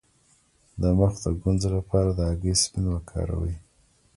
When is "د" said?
0.81-0.83, 1.23-1.25, 2.13-2.19